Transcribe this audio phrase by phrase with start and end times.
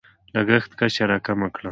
[0.33, 1.69] لګښت کچه راکمه کړه.